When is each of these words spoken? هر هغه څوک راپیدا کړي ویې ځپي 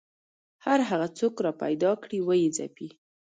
هر 0.65 0.79
هغه 0.89 1.07
څوک 1.17 1.33
راپیدا 1.47 1.91
کړي 2.03 2.19
ویې 2.27 2.49
ځپي 2.57 2.87